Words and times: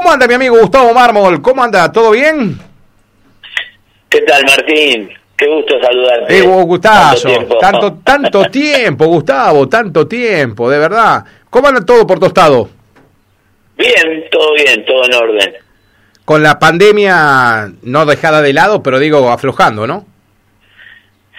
¿Cómo 0.00 0.12
anda 0.12 0.26
mi 0.26 0.32
amigo 0.32 0.58
Gustavo 0.58 0.94
Mármol? 0.94 1.42
¿Cómo 1.42 1.62
anda? 1.62 1.92
¿Todo 1.92 2.12
bien? 2.12 2.58
¿Qué 4.08 4.22
tal, 4.22 4.42
Martín? 4.46 5.10
Qué 5.36 5.46
gusto 5.46 5.74
saludarte. 5.78 6.38
Eh, 6.38 6.40
gustazo. 6.40 7.28
Tanto, 7.60 7.98
tanto 8.02 8.44
tiempo, 8.50 9.04
Gustavo, 9.04 9.68
tanto 9.68 10.08
tiempo, 10.08 10.70
de 10.70 10.78
verdad. 10.78 11.22
¿Cómo 11.50 11.68
anda 11.68 11.84
todo 11.84 12.06
por 12.06 12.18
Tostado? 12.18 12.70
Bien, 13.76 14.24
todo 14.30 14.54
bien, 14.54 14.86
todo 14.86 15.04
en 15.04 15.14
orden. 15.14 15.54
Con 16.24 16.42
la 16.42 16.58
pandemia 16.58 17.70
no 17.82 18.06
dejada 18.06 18.40
de 18.40 18.54
lado, 18.54 18.82
pero 18.82 18.98
digo 18.98 19.28
aflojando, 19.28 19.86
¿no? 19.86 20.06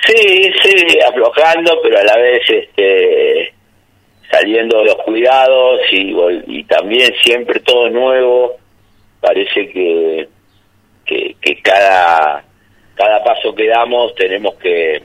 Sí, 0.06 0.52
sí, 0.64 1.00
aflojando, 1.10 1.80
pero 1.82 1.98
a 1.98 2.04
la 2.04 2.16
vez 2.16 2.42
este, 2.48 3.56
saliendo 4.32 4.80
de 4.80 4.86
los 4.86 4.96
cuidados 5.04 5.82
y, 5.92 6.16
y 6.48 6.64
también 6.64 7.14
siempre 7.24 7.60
todo 7.60 7.90
nuevo. 7.90 8.56
Parece 9.20 9.70
que, 9.70 10.28
que, 11.06 11.62
cada, 11.62 12.44
cada 12.96 13.24
paso 13.24 13.54
que 13.54 13.68
damos 13.68 14.16
tenemos 14.16 14.56
que, 14.56 15.04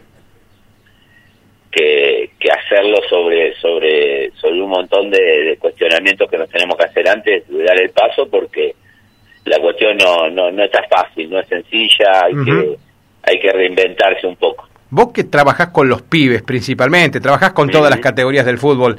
que, 1.70 2.30
hacerlo 2.50 2.98
sobre, 3.08 3.54
sobre, 3.56 4.30
sobre 4.32 4.62
un 4.62 4.70
montón 4.70 5.10
de, 5.10 5.56
cuestionamientos 5.58 6.30
que 6.30 6.38
nos 6.38 6.48
tenemos 6.48 6.76
que 6.76 6.84
hacer 6.84 7.08
antes 7.08 7.48
de 7.48 7.64
dar 7.64 7.80
el 7.80 7.90
paso 7.90 8.28
porque 8.30 8.74
la 9.44 9.58
cuestión 9.58 9.96
no, 9.98 10.30
no, 10.30 10.50
no 10.50 10.64
está 10.64 10.82
fácil, 10.88 11.28
no 11.28 11.40
es 11.40 11.48
sencilla, 11.48 12.24
hay, 12.24 12.34
que, 12.44 12.76
hay 13.22 13.38
que 13.40 13.52
reinventarse 13.52 14.26
un 14.26 14.36
poco. 14.36 14.65
Vos 14.90 15.12
que 15.12 15.24
trabajás 15.24 15.68
con 15.68 15.88
los 15.88 16.02
pibes 16.02 16.42
principalmente, 16.42 17.20
trabajás 17.20 17.52
con 17.52 17.68
todas 17.68 17.90
las 17.90 18.00
categorías 18.00 18.46
del 18.46 18.58
fútbol, 18.58 18.98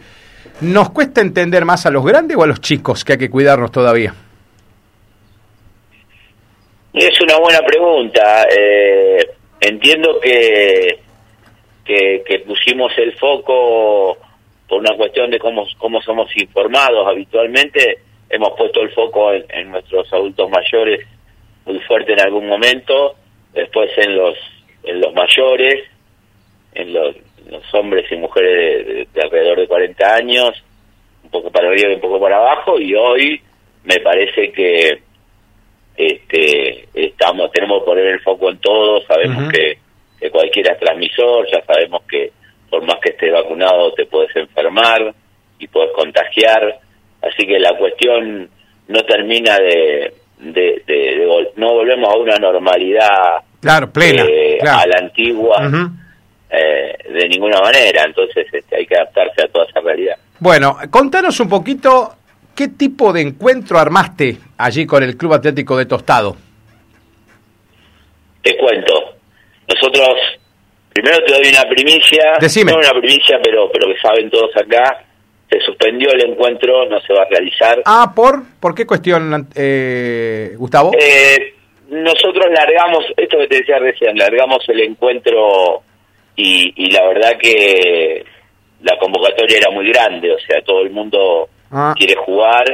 ¿nos 0.61 0.89
cuesta 0.89 1.21
entender 1.21 1.63
más 1.63 1.85
a 1.85 1.91
los 1.91 2.05
grandes 2.05 2.35
o 2.35 2.43
a 2.43 2.47
los 2.47 2.59
chicos 2.59 3.05
que 3.05 3.13
hay 3.13 3.17
que 3.17 3.29
cuidarnos 3.29 3.71
todavía? 3.71 4.13
Es 6.93 7.21
una 7.21 7.37
buena 7.37 7.59
pregunta. 7.59 8.45
Eh, 8.49 9.29
entiendo 9.61 10.19
que, 10.19 10.99
que, 11.85 12.43
pusimos 12.45 12.91
el 12.97 13.15
foco 13.17 14.17
por 14.67 14.79
una 14.79 14.95
cuestión 14.97 15.29
de 15.29 15.39
cómo, 15.39 15.65
cómo 15.77 16.01
somos 16.01 16.29
informados 16.35 17.07
habitualmente. 17.07 17.99
Hemos 18.29 18.49
puesto 18.57 18.81
el 18.81 18.91
foco 18.91 19.31
en, 19.31 19.45
en 19.49 19.71
nuestros 19.71 20.11
adultos 20.11 20.49
mayores 20.49 21.07
muy 21.65 21.79
fuerte 21.81 22.13
en 22.13 22.21
algún 22.21 22.47
momento, 22.47 23.15
después 23.53 23.89
en 23.97 24.15
los 24.15 24.35
en 24.87 25.01
los 25.01 25.13
mayores, 25.13 25.83
en 26.73 26.93
los, 26.93 27.15
hombres 27.73 28.05
y 28.11 28.15
mujeres 28.15 29.07
de, 29.13 29.21
alrededor 29.21 29.59
de 29.59 29.67
40 29.67 30.15
años, 30.15 30.63
un 31.23 31.29
poco 31.29 31.51
para 31.51 31.69
arriba 31.69 31.91
y 31.91 31.95
un 31.95 32.01
poco 32.01 32.19
para 32.19 32.37
abajo, 32.37 32.79
y 32.79 32.93
hoy 32.95 33.41
me 33.83 33.99
parece 33.99 34.51
que 34.51 34.99
este 35.95 36.87
estamos 36.93 37.51
tenemos 37.51 37.79
que 37.79 37.85
poner 37.85 38.05
el 38.07 38.19
foco 38.21 38.49
en 38.49 38.59
todo, 38.59 39.01
sabemos 39.05 39.51
que, 39.51 39.77
que 40.19 40.29
cualquiera 40.29 40.73
es 40.73 40.79
transmisor, 40.79 41.47
ya 41.51 41.63
sabemos 41.65 42.03
que 42.03 42.31
por 42.69 42.85
más 42.85 42.97
que 43.01 43.09
estés 43.09 43.31
vacunado 43.31 43.93
te 43.93 44.05
puedes 44.05 44.35
enfermar 44.35 45.13
y 45.59 45.67
puedes 45.67 45.91
contagiar, 45.93 46.79
así 47.21 47.47
que 47.47 47.59
la 47.59 47.77
cuestión 47.77 48.49
no 48.87 49.03
termina 49.03 49.57
de, 49.57 50.13
de 50.37 51.51
no 51.55 51.73
volvemos 51.73 52.13
a 52.13 52.17
una 52.17 52.37
normalidad 52.37 53.41
Claro, 53.59 53.91
plena. 53.91 54.23
Eh, 54.23 54.46
a 54.61 54.87
la 54.87 54.97
antigua, 54.99 55.69
eh, 56.49 56.97
de 57.09 57.29
ninguna 57.29 57.59
manera. 57.61 58.03
Entonces 58.03 58.47
este, 58.51 58.75
hay 58.75 58.85
que 58.85 58.95
adaptarse 58.95 59.43
a 59.43 59.47
toda 59.47 59.65
esa 59.65 59.79
realidad. 59.81 60.17
Bueno, 60.39 60.77
contanos 60.89 61.39
un 61.39 61.49
poquito 61.49 62.15
qué 62.55 62.69
tipo 62.69 63.13
de 63.13 63.21
encuentro 63.21 63.77
armaste 63.77 64.37
allí 64.57 64.85
con 64.85 65.03
el 65.03 65.17
Club 65.17 65.33
Atlético 65.33 65.77
de 65.77 65.85
Tostado. 65.85 66.35
Te 68.41 68.57
cuento. 68.57 69.15
Nosotros, 69.67 70.15
primero 70.93 71.17
te 71.25 71.33
doy 71.33 71.49
una 71.49 71.69
primicia. 71.69 72.37
Decime. 72.39 72.71
No 72.71 72.77
una 72.77 72.99
primicia, 72.99 73.39
pero, 73.43 73.69
pero 73.71 73.87
que 73.87 73.99
saben 73.99 74.29
todos 74.29 74.55
acá. 74.55 75.03
Se 75.49 75.59
suspendió 75.61 76.11
el 76.11 76.31
encuentro, 76.31 76.85
no 76.89 76.99
se 77.01 77.13
va 77.13 77.21
a 77.21 77.29
realizar. 77.29 77.81
Ah, 77.85 78.11
¿por? 78.13 78.43
¿Por 78.59 78.75
qué 78.75 78.85
cuestión, 78.85 79.47
eh, 79.55 80.55
Gustavo? 80.57 80.91
Eh, 80.99 81.55
nosotros 81.89 82.45
largamos, 82.51 83.05
esto 83.15 83.37
que 83.37 83.47
te 83.47 83.57
decía 83.57 83.79
recién, 83.79 84.17
largamos 84.17 84.67
el 84.67 84.81
encuentro 84.81 85.81
y, 86.35 86.91
la 86.91 87.07
verdad 87.07 87.37
que 87.39 88.23
la 88.81 88.97
convocatoria 88.99 89.57
era 89.57 89.71
muy 89.71 89.87
grande, 89.89 90.31
o 90.31 90.39
sea, 90.39 90.61
todo 90.61 90.81
el 90.81 90.91
mundo 90.91 91.49
ah. 91.71 91.93
quiere 91.97 92.15
jugar, 92.15 92.65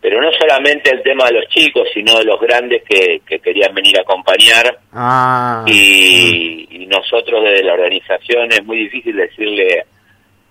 pero 0.00 0.20
no 0.20 0.30
solamente 0.38 0.90
el 0.90 1.02
tema 1.02 1.26
de 1.26 1.40
los 1.40 1.48
chicos, 1.48 1.88
sino 1.92 2.18
de 2.18 2.24
los 2.24 2.40
grandes 2.40 2.82
que, 2.84 3.20
querían 3.40 3.74
venir 3.74 3.98
a 3.98 4.02
acompañar. 4.02 4.78
Ah. 4.92 5.64
Y, 5.66 6.86
nosotros 6.88 7.42
desde 7.42 7.64
la 7.64 7.74
organización 7.74 8.52
es 8.52 8.64
muy 8.64 8.78
difícil 8.78 9.16
decirle 9.16 9.84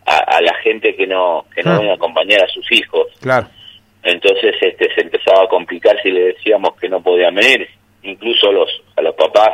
a, 0.06 0.42
la 0.42 0.54
gente 0.56 0.94
que 0.94 1.08
no 1.08 1.46
que 1.56 1.64
no 1.64 1.72
ah. 1.72 1.80
venga 1.80 1.94
a 1.94 1.96
acompañar 1.96 2.44
a 2.44 2.48
sus 2.50 2.70
hijos. 2.74 3.08
Claro 3.22 3.48
entonces 4.06 4.56
este 4.62 4.94
se 4.94 5.02
empezaba 5.02 5.46
a 5.46 5.48
complicar 5.48 6.00
si 6.02 6.12
le 6.12 6.34
decíamos 6.34 6.76
que 6.80 6.88
no 6.88 7.02
podía 7.02 7.32
venir 7.32 7.68
incluso 8.04 8.52
los 8.52 8.70
a 8.96 9.02
los 9.02 9.16
papás 9.16 9.50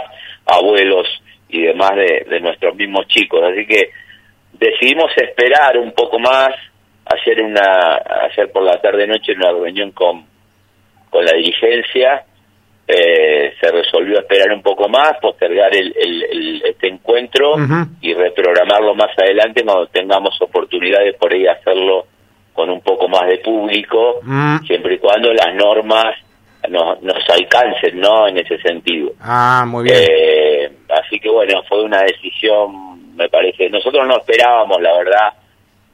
abuelos 0.45 1.07
y 1.47 1.61
demás 1.63 1.91
de, 1.95 2.39
nuestros 2.41 2.75
mismos 2.75 3.07
chicos. 3.07 3.41
Así 3.43 3.65
que 3.65 3.91
decidimos 4.53 5.11
esperar 5.15 5.77
un 5.77 5.93
poco 5.93 6.19
más 6.19 6.49
hacer 7.05 7.41
una 7.41 7.95
hacer 8.27 8.51
por 8.51 8.63
la 8.63 8.79
tarde 8.79 9.07
noche 9.07 9.33
una 9.33 9.51
reunión 9.51 9.91
con 9.91 10.25
con 11.09 11.25
la 11.25 11.33
dirigencia. 11.33 12.25
Eh, 12.87 13.53
se 13.61 13.71
resolvió 13.71 14.19
esperar 14.19 14.51
un 14.51 14.61
poco 14.61 14.89
más 14.89 15.13
postergar 15.21 15.73
el, 15.73 16.61
este 16.65 16.89
encuentro 16.89 17.55
y 18.01 18.13
reprogramarlo 18.13 18.95
más 18.95 19.17
adelante 19.17 19.63
cuando 19.63 19.87
tengamos 19.87 20.35
oportunidades 20.41 21.15
por 21.15 21.31
ahí 21.31 21.47
hacerlo 21.47 22.05
con 22.53 22.69
un 22.69 22.81
poco 22.81 23.07
más 23.07 23.27
de 23.27 23.37
público, 23.39 24.19
mm. 24.23 24.65
siempre 24.65 24.95
y 24.95 24.99
cuando 24.99 25.33
las 25.33 25.53
normas 25.55 26.15
nos, 26.69 27.01
nos 27.01 27.29
alcancen, 27.29 27.99
¿no? 27.99 28.27
En 28.27 28.37
ese 28.37 28.57
sentido. 28.59 29.13
Ah, 29.19 29.65
muy 29.67 29.85
bien. 29.85 29.97
Eh, 29.97 30.71
así 30.89 31.19
que 31.19 31.29
bueno, 31.29 31.63
fue 31.67 31.83
una 31.83 32.01
decisión, 32.01 33.15
me 33.15 33.29
parece. 33.29 33.69
Nosotros 33.69 34.05
no 34.07 34.17
esperábamos, 34.17 34.81
la 34.81 34.97
verdad, 34.97 35.33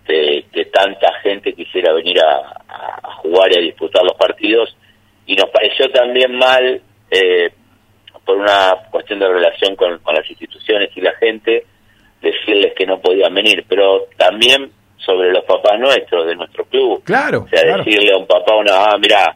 que 0.05 0.65
tanta 0.71 1.13
gente 1.21 1.53
quisiera 1.53 1.93
venir 1.93 2.17
a, 2.19 3.11
jugar 3.17 3.51
y 3.51 3.57
a 3.57 3.61
disputar 3.61 4.03
los 4.03 4.15
partidos. 4.15 4.75
Y 5.25 5.35
nos 5.35 5.49
pareció 5.49 5.89
también 5.91 6.37
mal, 6.37 6.81
eh, 7.11 7.51
por 8.25 8.37
una 8.37 8.73
cuestión 8.91 9.19
de 9.19 9.27
relación 9.27 9.75
con, 9.75 9.99
con 9.99 10.15
las 10.15 10.29
instituciones 10.29 10.89
y 10.95 11.01
la 11.01 11.13
gente, 11.13 11.65
decirles 12.21 12.73
que 12.75 12.85
no 12.85 12.99
podían 12.99 13.33
venir. 13.33 13.65
Pero 13.67 14.07
también 14.17 14.71
sobre 14.97 15.31
los 15.31 15.43
papás 15.45 15.79
nuestros, 15.79 16.27
de 16.27 16.35
nuestro 16.35 16.65
club. 16.65 17.03
Claro. 17.03 17.45
O 17.45 17.47
sea, 17.47 17.77
decirle 17.77 18.11
a 18.13 18.17
un 18.17 18.27
papá 18.27 18.55
una, 18.55 18.85
ah, 18.85 18.97
mira, 18.99 19.35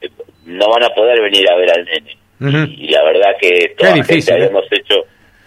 eh, 0.00 0.08
no 0.46 0.68
van 0.70 0.84
a 0.84 0.90
poder 0.90 1.20
venir 1.20 1.48
a 1.50 1.56
ver 1.56 1.70
al 1.70 1.84
nene. 1.84 2.16
y, 2.76 2.88
la 2.88 3.04
verdad 3.04 3.30
que 3.40 3.74
toda 3.78 3.92
difícil, 3.92 4.34
¿eh? 4.34 4.46
hemos 4.46 4.66
hecho 4.70 4.96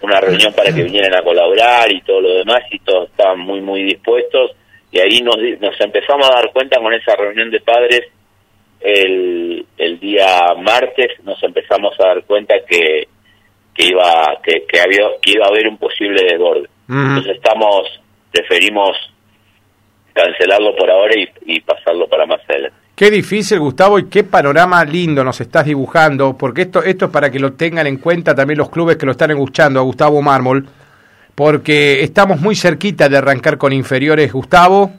una 0.01 0.19
reunión 0.19 0.53
para 0.53 0.71
que 0.73 0.83
vinieran 0.83 1.15
a 1.15 1.23
colaborar 1.23 1.91
y 1.91 2.01
todo 2.01 2.21
lo 2.21 2.33
demás 2.35 2.61
y 2.71 2.79
todos 2.79 3.09
estaban 3.09 3.39
muy, 3.39 3.61
muy 3.61 3.83
dispuestos. 3.83 4.51
Y 4.91 4.99
ahí 4.99 5.21
nos, 5.21 5.35
nos 5.59 5.79
empezamos 5.81 6.29
a 6.29 6.35
dar 6.35 6.51
cuenta 6.53 6.79
con 6.79 6.93
esa 6.93 7.15
reunión 7.15 7.51
de 7.51 7.59
padres 7.59 8.01
el, 8.79 9.65
el 9.77 9.99
día 9.99 10.39
martes, 10.61 11.11
nos 11.23 11.41
empezamos 11.43 11.93
a 11.99 12.07
dar 12.07 12.23
cuenta 12.23 12.55
que, 12.67 13.07
que 13.73 13.87
iba 13.87 14.39
que, 14.43 14.65
que 14.67 14.79
había 14.79 15.09
que 15.21 15.31
iba 15.31 15.45
a 15.45 15.49
haber 15.49 15.67
un 15.67 15.77
posible 15.77 16.23
desborde. 16.23 16.69
Entonces 16.87 17.35
estamos 17.35 17.99
preferimos 18.31 18.95
cancelarlo 20.17 20.75
por 20.75 20.89
ahora 20.89 21.13
y, 21.45 21.59
pasarlo 21.61 22.07
para 22.07 22.25
más 22.25 22.41
adelante. 22.49 22.75
Qué 22.95 23.11
difícil, 23.11 23.59
Gustavo, 23.59 23.99
y 23.99 24.09
qué 24.09 24.23
panorama 24.23 24.83
lindo 24.83 25.23
nos 25.23 25.39
estás 25.39 25.65
dibujando, 25.65 26.35
porque 26.35 26.63
esto, 26.63 26.81
esto 26.83 27.05
es 27.05 27.11
para 27.11 27.29
que 27.29 27.39
lo 27.39 27.53
tengan 27.53 27.85
en 27.85 27.97
cuenta 27.97 28.33
también 28.33 28.57
los 28.57 28.71
clubes 28.71 28.97
que 28.97 29.05
lo 29.05 29.11
están 29.11 29.29
escuchando 29.29 29.79
a 29.79 29.83
Gustavo 29.83 30.19
Mármol, 30.21 30.65
porque 31.35 32.01
estamos 32.01 32.41
muy 32.41 32.55
cerquita 32.55 33.07
de 33.07 33.17
arrancar 33.17 33.59
con 33.59 33.71
inferiores, 33.71 34.33
Gustavo, 34.33 34.91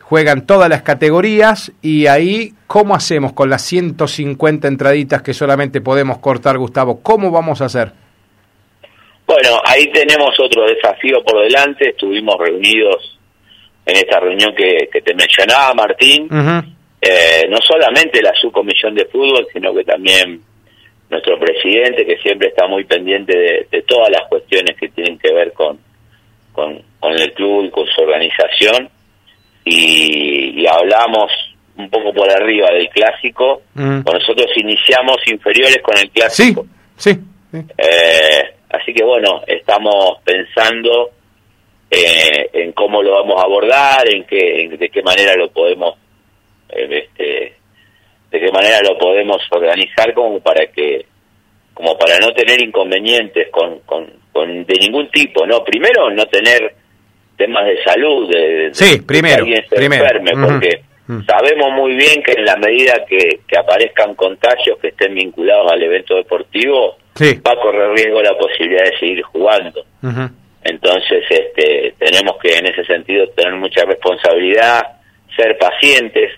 juegan 0.00 0.44
todas 0.44 0.68
las 0.68 0.82
categorías 0.82 1.70
y 1.80 2.08
ahí, 2.08 2.52
¿cómo 2.66 2.96
hacemos 2.96 3.32
con 3.32 3.48
las 3.48 3.62
150 3.62 4.66
entraditas 4.66 5.22
que 5.22 5.32
solamente 5.32 5.80
podemos 5.80 6.18
cortar, 6.18 6.58
Gustavo? 6.58 7.00
¿Cómo 7.02 7.30
vamos 7.30 7.60
a 7.60 7.66
hacer? 7.66 7.92
Bueno, 9.24 9.60
ahí 9.64 9.90
tenemos 9.92 10.38
otro 10.40 10.66
desafío 10.66 11.22
por 11.24 11.42
delante, 11.42 11.90
estuvimos 11.90 12.36
reunidos 12.38 13.15
en 13.86 13.96
esta 13.96 14.18
reunión 14.18 14.52
que, 14.54 14.88
te 15.00 15.14
mencionaba, 15.14 15.72
Martín, 15.72 16.28
eh, 17.00 17.46
no 17.48 17.58
solamente 17.58 18.20
la 18.20 18.34
subcomisión 18.34 18.94
de 18.96 19.06
fútbol, 19.06 19.46
sino 19.52 19.72
que 19.72 19.84
también 19.84 20.40
nuestro 21.08 21.38
presidente, 21.38 22.04
que 22.04 22.18
siempre 22.18 22.48
está 22.48 22.66
muy 22.66 22.84
pendiente 22.84 23.66
de, 23.70 23.82
todas 23.82 24.10
las 24.10 24.28
cuestiones 24.28 24.76
que 24.76 24.88
tienen 24.88 25.16
que 25.18 25.32
ver 25.32 25.52
con, 25.52 25.78
con, 26.52 26.82
el 27.02 27.32
club 27.34 27.66
y 27.66 27.70
con 27.70 27.86
su 27.86 28.02
organización, 28.02 28.90
y, 29.64 30.66
hablamos 30.66 31.30
un 31.76 31.88
poco 31.88 32.12
por 32.12 32.28
arriba 32.28 32.68
del 32.72 32.88
clásico. 32.88 33.62
Mm. 33.74 34.00
Nosotros 34.04 34.50
iniciamos 34.56 35.18
inferiores 35.30 35.78
con 35.82 35.96
el 35.96 36.10
clásico. 36.10 36.66
Sí, 36.96 37.12
sí. 37.12 37.20
sí. 37.52 37.58
Eh, 37.78 38.54
así 38.70 38.92
que 38.92 39.04
bueno, 39.04 39.42
estamos 39.46 40.18
pensando 40.24 41.10
eh, 41.90 42.50
en 42.52 42.72
cómo 42.72 43.02
lo 43.02 43.12
vamos 43.12 43.40
a 43.40 43.44
abordar, 43.44 44.08
en 44.12 44.24
qué, 44.24 44.62
en 44.62 44.76
de 44.76 44.88
qué 44.88 45.02
manera 45.02 45.34
lo 45.36 45.50
podemos, 45.50 45.94
eh, 46.70 46.88
este, 47.04 47.54
de 48.30 48.40
qué 48.40 48.50
manera 48.52 48.80
lo 48.82 48.98
podemos 48.98 49.38
organizar 49.50 50.12
como 50.14 50.40
para 50.40 50.66
que, 50.66 51.06
como 51.74 51.96
para 51.98 52.18
no 52.18 52.32
tener 52.32 52.60
inconvenientes 52.62 53.48
con, 53.50 53.80
con, 53.80 54.06
con 54.32 54.64
de 54.64 54.74
ningún 54.80 55.08
tipo, 55.10 55.46
¿no? 55.46 55.62
Primero 55.64 56.10
no 56.10 56.26
tener 56.26 56.74
temas 57.36 57.66
de 57.66 57.82
salud, 57.84 58.28
de, 58.32 58.70
Sí, 58.72 58.96
de 58.98 59.02
primero, 59.02 59.36
que 59.36 59.42
alguien 59.42 59.68
se 59.68 59.76
primero. 59.76 60.04
enferme, 60.04 60.30
porque 60.32 60.80
Mm. 61.08 61.20
sabemos 61.24 61.70
muy 61.76 61.94
bien 61.94 62.20
que 62.20 62.32
en 62.32 62.44
la 62.44 62.56
medida 62.56 63.04
que, 63.08 63.38
que 63.46 63.56
aparezcan 63.56 64.16
contagios 64.16 64.76
que 64.82 64.88
estén 64.88 65.14
vinculados 65.14 65.70
al 65.70 65.80
evento 65.80 66.16
deportivo, 66.16 66.96
Sí. 67.14 67.38
va 67.46 67.52
a 67.52 67.60
correr 67.60 67.92
riesgo 67.92 68.20
la 68.22 68.36
posibilidad 68.36 68.82
de 68.90 68.98
seguir 68.98 69.22
jugando. 69.22 69.84
Ujú. 70.02 70.28
Entonces, 70.68 71.24
este, 71.28 71.94
tenemos 71.98 72.36
que 72.42 72.56
en 72.58 72.66
ese 72.66 72.84
sentido 72.84 73.26
tener 73.30 73.54
mucha 73.54 73.84
responsabilidad, 73.84 74.82
ser 75.36 75.56
pacientes, 75.58 76.32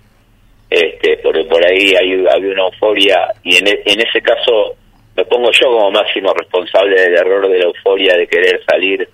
este, 0.70 1.19
porque 1.22 1.44
por 1.44 1.64
ahí 1.66 1.94
hay, 1.94 2.25
había 2.30 2.52
una 2.52 2.64
euforia 2.64 3.16
y 3.42 3.56
en, 3.56 3.69
e- 3.69 3.82
en 3.86 4.00
ese 4.06 4.20
caso 4.20 4.75
me 5.16 5.25
pongo 5.25 5.50
yo 5.52 5.66
como 5.70 5.90
máximo 5.90 6.32
responsable 6.34 7.00
del 7.00 7.14
error 7.14 7.48
de 7.48 7.58
la 7.58 7.64
euforia 7.64 8.14
de 8.16 8.26
querer 8.26 8.60
salir 8.70 9.08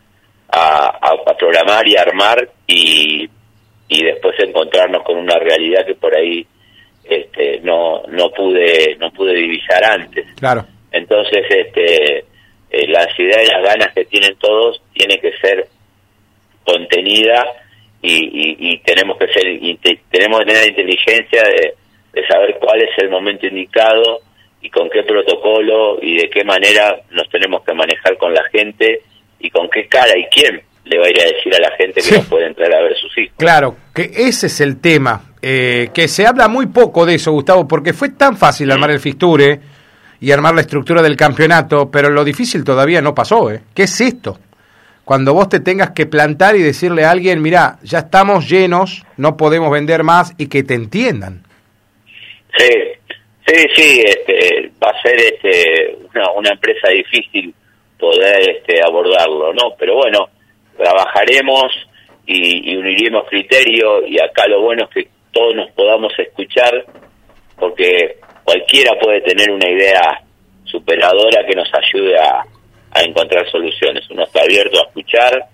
a, 0.50 0.86
a- 1.00 1.30
a 1.30 1.36
programar 1.36 1.86
y 1.86 1.96
armar 1.96 2.48
y, 2.66 3.28
y 3.88 4.04
después 4.04 4.34
encontrarnos 4.40 5.02
con 5.04 5.16
una 5.16 5.38
realidad 5.38 5.86
que 5.86 5.94
por 5.94 6.16
ahí 6.16 6.44
este, 7.04 7.60
no 7.60 8.02
no 8.08 8.30
pude 8.30 8.96
no 8.98 9.10
pude 9.12 9.34
divisar 9.34 9.84
antes. 9.84 10.26
Claro. 10.36 10.64
Entonces, 10.90 11.44
este, 11.50 12.24
eh, 12.74 12.86
la 12.88 13.02
ansiedad 13.02 13.40
y 13.42 13.46
las 13.46 13.62
ganas 13.62 13.94
que 13.94 14.04
tienen 14.06 14.36
todos 14.36 14.82
tiene 14.92 15.18
que 15.20 15.32
ser 15.38 15.66
contenida 16.64 17.44
y, 18.02 18.12
y- 18.12 18.56
y 18.72 18.78
tenemos 18.78 19.16
que 19.18 19.26
ser 19.28 19.44
tenemos 20.10 20.40
que 20.40 20.46
tener 20.46 20.62
la 20.62 20.68
inteligencia 20.68 21.42
de, 21.42 21.74
de 22.12 22.26
saber 22.26 22.56
cuál 22.60 22.82
es 22.82 22.90
el 22.98 23.10
momento 23.10 23.46
indicado 23.46 24.20
y 24.60 24.70
con 24.70 24.88
qué 24.90 25.02
protocolo 25.02 25.98
y 26.02 26.16
de 26.16 26.30
qué 26.30 26.44
manera 26.44 26.96
nos 27.10 27.28
tenemos 27.30 27.62
que 27.64 27.74
manejar 27.74 28.16
con 28.16 28.32
la 28.32 28.42
gente 28.50 29.02
y 29.38 29.50
con 29.50 29.68
qué 29.68 29.86
cara 29.88 30.16
y 30.18 30.24
quién 30.26 30.62
le 30.84 30.98
va 30.98 31.06
a 31.06 31.10
ir 31.10 31.20
a 31.20 31.24
decir 31.24 31.54
a 31.54 31.60
la 31.60 31.70
gente 31.76 31.94
que 31.94 32.02
Sí. 32.02 32.14
no 32.14 32.22
puede 32.24 32.46
entrar 32.46 32.74
a 32.74 32.82
ver 32.82 32.94
sus 32.96 33.16
hijos. 33.18 33.34
Claro, 33.38 33.76
que 33.94 34.02
ese 34.14 34.46
es 34.48 34.60
el 34.60 34.80
tema, 34.82 35.32
eh, 35.40 35.88
que 35.94 36.08
se 36.08 36.26
habla 36.26 36.46
muy 36.48 36.66
poco 36.66 37.06
de 37.06 37.14
eso, 37.14 37.32
Gustavo, 37.32 37.66
porque 37.66 37.94
fue 37.94 38.10
tan 38.10 38.36
fácil 38.36 38.70
armar 38.70 38.90
el 38.90 39.00
fixture 39.00 39.60
y 40.24 40.32
armar 40.32 40.54
la 40.54 40.62
estructura 40.62 41.02
del 41.02 41.16
campeonato, 41.16 41.90
pero 41.90 42.08
lo 42.08 42.24
difícil 42.24 42.64
todavía 42.64 43.02
no 43.02 43.14
pasó, 43.14 43.50
¿eh? 43.50 43.60
¿Qué 43.74 43.82
es 43.82 44.00
esto? 44.00 44.38
Cuando 45.04 45.34
vos 45.34 45.50
te 45.50 45.60
tengas 45.60 45.90
que 45.90 46.06
plantar 46.06 46.56
y 46.56 46.62
decirle 46.62 47.04
a 47.04 47.10
alguien, 47.10 47.42
mira, 47.42 47.76
ya 47.82 47.98
estamos 47.98 48.48
llenos, 48.48 49.04
no 49.18 49.36
podemos 49.36 49.70
vender 49.70 50.02
más 50.02 50.32
y 50.38 50.48
que 50.48 50.62
te 50.62 50.72
entiendan. 50.72 51.42
Sí, 52.56 52.70
sí, 53.46 53.66
sí, 53.76 54.02
este, 54.02 54.72
va 54.82 54.92
a 54.92 55.02
ser 55.02 55.14
este, 55.14 55.98
una, 56.14 56.30
una 56.30 56.50
empresa 56.52 56.88
difícil 56.88 57.54
poder 58.00 58.48
este, 58.48 58.80
abordarlo, 58.82 59.52
¿no? 59.52 59.76
Pero 59.78 59.96
bueno, 59.96 60.30
trabajaremos 60.74 61.70
y, 62.26 62.72
y 62.72 62.76
uniremos 62.78 63.28
criterios 63.28 64.04
y 64.08 64.18
acá 64.18 64.46
lo 64.48 64.62
bueno 64.62 64.84
es 64.84 64.90
que 64.90 65.10
todos 65.32 65.54
nos 65.54 65.70
podamos 65.72 66.14
escuchar 66.18 66.86
porque 67.58 68.23
cualquiera 68.44 68.92
puede 69.00 69.20
tener 69.22 69.50
una 69.50 69.68
idea 69.68 70.20
superadora 70.64 71.44
que 71.46 71.54
nos 71.56 71.68
ayude 71.74 72.18
a, 72.18 72.44
a 72.92 73.02
encontrar 73.02 73.48
soluciones. 73.50 74.08
Uno 74.10 74.24
está 74.24 74.42
abierto 74.42 74.78
a 74.80 74.86
escuchar 74.88 75.44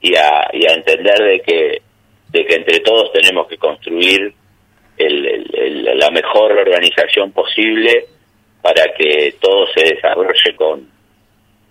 y 0.00 0.14
a, 0.16 0.48
y 0.52 0.66
a 0.68 0.74
entender 0.74 1.18
de 1.18 1.40
que, 1.40 1.82
de 2.30 2.44
que 2.46 2.54
entre 2.54 2.80
todos 2.80 3.12
tenemos 3.12 3.46
que 3.48 3.56
construir 3.56 4.32
el- 4.96 5.26
el- 5.26 5.50
el- 5.54 5.98
la 5.98 6.10
mejor 6.10 6.52
organización 6.52 7.32
posible 7.32 8.06
para 8.62 8.84
que 8.96 9.34
todo 9.40 9.66
se 9.74 9.94
desarrolle 9.94 10.54
con, 10.56 10.88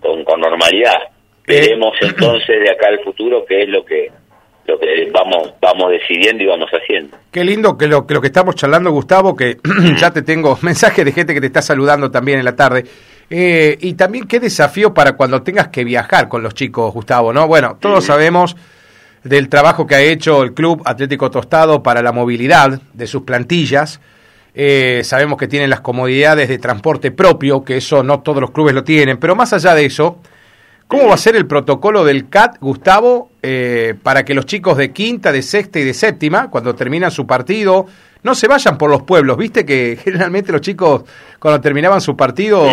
con, 0.01 0.23
con 0.23 0.39
normalidad. 0.41 1.01
Eh. 1.03 1.09
Veremos 1.47 1.95
entonces 2.01 2.59
de 2.63 2.71
acá 2.71 2.87
al 2.89 2.99
futuro 3.03 3.45
qué 3.45 3.63
es 3.63 3.69
lo 3.69 3.83
que 3.83 4.09
lo 4.65 4.79
que 4.79 5.11
vamos 5.11 5.53
vamos 5.61 5.91
decidiendo 5.91 6.43
y 6.43 6.47
vamos 6.47 6.69
haciendo. 6.71 7.17
Qué 7.31 7.43
lindo 7.43 7.77
que 7.77 7.87
lo 7.87 8.05
que, 8.07 8.13
lo 8.13 8.21
que 8.21 8.27
estamos 8.27 8.55
charlando, 8.55 8.91
Gustavo, 8.91 9.35
que 9.35 9.57
ya 9.97 10.11
te 10.11 10.21
tengo 10.21 10.57
mensajes 10.61 11.03
de 11.03 11.11
gente 11.11 11.33
que 11.33 11.41
te 11.41 11.47
está 11.47 11.61
saludando 11.61 12.11
también 12.11 12.39
en 12.39 12.45
la 12.45 12.55
tarde. 12.55 12.85
Eh, 13.29 13.77
y 13.81 13.93
también 13.93 14.27
qué 14.27 14.39
desafío 14.39 14.93
para 14.93 15.13
cuando 15.13 15.41
tengas 15.41 15.69
que 15.69 15.83
viajar 15.83 16.27
con 16.27 16.43
los 16.43 16.53
chicos, 16.53 16.93
Gustavo, 16.93 17.33
¿no? 17.33 17.47
Bueno, 17.47 17.77
todos 17.79 18.05
sabemos 18.05 18.55
del 19.23 19.49
trabajo 19.49 19.87
que 19.87 19.95
ha 19.95 20.01
hecho 20.01 20.43
el 20.43 20.53
Club 20.53 20.81
Atlético 20.85 21.31
Tostado 21.31 21.81
para 21.81 22.01
la 22.01 22.11
movilidad 22.11 22.81
de 22.93 23.07
sus 23.07 23.23
plantillas. 23.23 24.01
Eh, 24.53 25.01
sabemos 25.03 25.37
que 25.37 25.47
tienen 25.47 25.69
las 25.69 25.81
comodidades 25.81 26.47
de 26.47 26.59
transporte 26.59 27.11
propio, 27.11 27.63
que 27.63 27.77
eso 27.77 28.03
no 28.03 28.21
todos 28.21 28.41
los 28.41 28.51
clubes 28.51 28.75
lo 28.75 28.83
tienen, 28.83 29.17
pero 29.17 29.35
más 29.35 29.51
allá 29.53 29.73
de 29.73 29.85
eso, 29.85 30.19
¿cómo 30.93 31.07
va 31.07 31.15
a 31.15 31.17
ser 31.17 31.35
el 31.35 31.47
protocolo 31.47 32.05
del 32.05 32.29
CAT, 32.29 32.57
Gustavo, 32.59 33.31
eh, 33.41 33.95
para 34.03 34.23
que 34.23 34.35
los 34.35 34.45
chicos 34.45 34.77
de 34.77 34.91
quinta, 34.91 35.31
de 35.31 35.41
sexta 35.41 35.79
y 35.79 35.83
de 35.83 35.93
séptima, 35.93 36.51
cuando 36.51 36.75
terminan 36.75 37.09
su 37.09 37.25
partido, 37.25 37.87
no 38.21 38.35
se 38.35 38.47
vayan 38.47 38.77
por 38.77 38.91
los 38.91 39.01
pueblos? 39.01 39.35
Viste 39.37 39.65
que 39.65 39.97
generalmente 40.03 40.51
los 40.51 40.61
chicos, 40.61 41.03
cuando 41.39 41.59
terminaban 41.59 41.99
su 41.99 42.15
partido, 42.15 42.67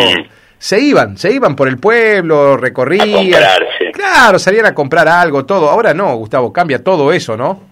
se 0.59 0.79
iban, 0.79 1.17
se 1.17 1.31
iban 1.31 1.55
por 1.55 1.67
el 1.67 1.79
pueblo, 1.79 2.57
recorrían. 2.57 3.09
A 3.09 3.13
comprarse. 3.13 3.91
Claro, 3.91 4.37
salían 4.37 4.67
a 4.67 4.75
comprar 4.75 5.07
algo, 5.07 5.43
todo. 5.43 5.67
Ahora 5.67 5.95
no, 5.95 6.15
Gustavo, 6.17 6.53
cambia 6.53 6.83
todo 6.83 7.11
eso, 7.11 7.35
¿no? 7.35 7.71